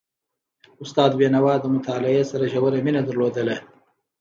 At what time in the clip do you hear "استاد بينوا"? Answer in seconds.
0.83-1.53